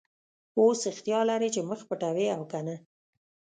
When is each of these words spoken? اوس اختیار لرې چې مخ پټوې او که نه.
اوس 0.59 0.79
اختیار 0.91 1.23
لرې 1.29 1.49
چې 1.55 1.61
مخ 1.69 1.79
پټوې 1.89 2.27
او 2.35 2.41
که 2.51 2.59
نه. 2.67 2.75